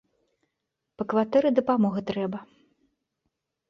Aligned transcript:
Па 1.03 1.07
кватэры 1.13 1.49
дапамога 1.61 1.99
трэба. 2.11 2.39